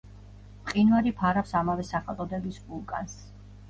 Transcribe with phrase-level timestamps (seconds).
[0.63, 3.21] მყინვარი ფარავს ამავე სახელწოდების ვულკანს.